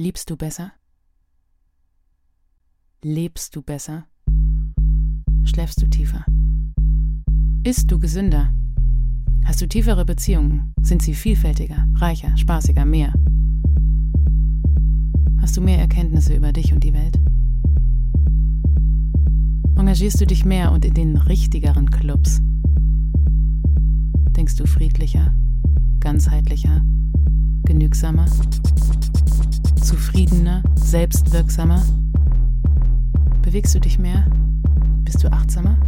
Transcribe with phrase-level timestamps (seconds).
[0.00, 0.70] Liebst du besser?
[3.02, 4.06] Lebst du besser?
[5.42, 6.24] Schläfst du tiefer?
[7.64, 8.54] Isst du gesünder?
[9.44, 10.72] Hast du tiefere Beziehungen?
[10.82, 13.12] Sind sie vielfältiger, reicher, spaßiger, mehr?
[15.40, 17.18] Hast du mehr Erkenntnisse über dich und die Welt?
[19.76, 22.40] Engagierst du dich mehr und in den richtigeren Clubs?
[24.36, 25.34] Denkst du friedlicher,
[25.98, 26.84] ganzheitlicher,
[27.64, 28.26] genügsamer,
[30.28, 31.82] zufriedener, selbstwirksamer?
[33.42, 34.26] Bewegst du dich mehr?
[35.00, 35.78] Bist du achtsamer?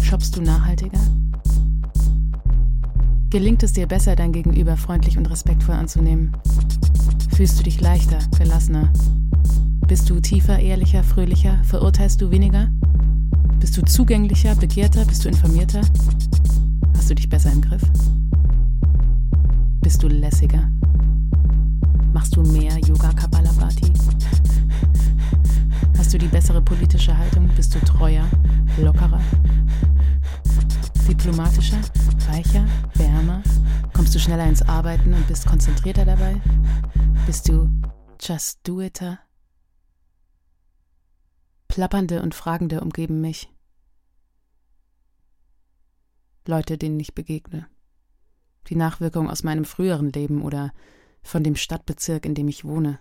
[0.00, 1.00] Shoppst du nachhaltiger?
[3.30, 6.32] Gelingt es dir besser, dein Gegenüber freundlich und respektvoll anzunehmen?
[7.34, 8.92] Fühlst du dich leichter, gelassener?
[9.88, 11.58] Bist du tiefer, ehrlicher, fröhlicher?
[11.64, 12.70] Verurteilst du weniger?
[13.58, 15.04] Bist du zugänglicher, begehrter?
[15.04, 15.80] Bist du informierter?
[16.96, 17.82] Hast du dich besser im Griff?
[19.80, 20.70] Bist du lässiger?
[22.86, 23.92] Yoga Kapalabhati?
[25.98, 27.48] Hast du die bessere politische Haltung?
[27.56, 28.24] Bist du treuer,
[28.78, 29.20] lockerer?
[31.08, 31.80] Diplomatischer,
[32.30, 33.42] weicher, wärmer?
[33.92, 36.40] Kommst du schneller ins Arbeiten und bist konzentrierter dabei?
[37.26, 37.68] Bist du
[38.20, 39.18] just do iter?
[41.66, 43.48] Plappernde und Fragende umgeben mich.
[46.46, 47.66] Leute, denen ich begegne.
[48.68, 50.72] Die Nachwirkung aus meinem früheren Leben oder
[51.26, 52.98] von dem Stadtbezirk, in dem ich wohne.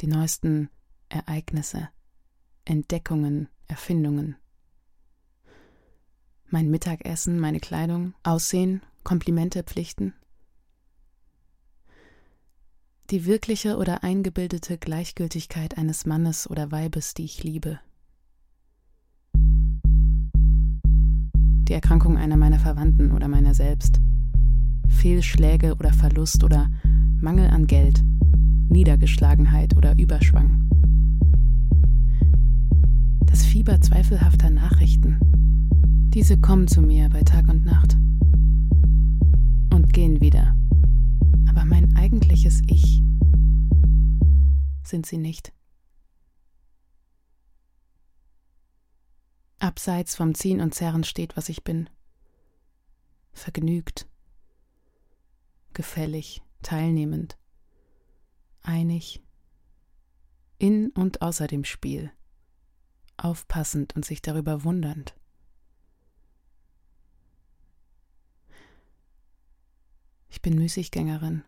[0.00, 0.70] Die neuesten
[1.08, 1.90] Ereignisse,
[2.64, 4.36] Entdeckungen, Erfindungen.
[6.48, 10.14] Mein Mittagessen, meine Kleidung, Aussehen, Komplimente, Pflichten.
[13.10, 17.80] Die wirkliche oder eingebildete Gleichgültigkeit eines Mannes oder Weibes, die ich liebe.
[19.34, 24.00] Die Erkrankung einer meiner Verwandten oder meiner selbst.
[24.90, 26.70] Fehlschläge oder Verlust oder
[27.20, 28.04] Mangel an Geld,
[28.68, 30.68] Niedergeschlagenheit oder Überschwang.
[33.24, 35.18] Das Fieber zweifelhafter Nachrichten.
[36.12, 37.96] Diese kommen zu mir bei Tag und Nacht
[39.72, 40.56] und gehen wieder.
[41.48, 43.02] Aber mein eigentliches Ich
[44.82, 45.52] sind sie nicht.
[49.60, 51.88] Abseits vom Ziehen und Zerren steht, was ich bin.
[53.32, 54.08] Vergnügt,
[55.80, 57.38] gefällig, teilnehmend,
[58.60, 59.24] einig,
[60.58, 62.12] in und außer dem Spiel,
[63.16, 65.16] aufpassend und sich darüber wundernd.
[70.28, 71.44] Ich bin Müßiggängerin.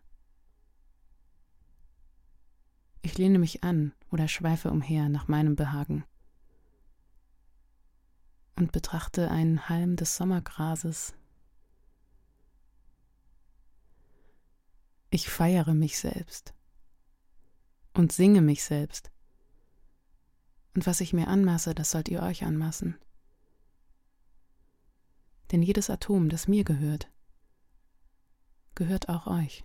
[3.03, 6.05] Ich lehne mich an oder schweife umher nach meinem Behagen
[8.55, 11.13] und betrachte einen Halm des Sommergrases
[15.13, 16.55] Ich feiere mich selbst
[17.93, 19.11] und singe mich selbst.
[20.73, 22.97] Und was ich mir anmaße, das sollt ihr euch anmaßen.
[25.51, 27.11] Denn jedes Atom, das mir gehört,
[28.73, 29.63] gehört auch euch.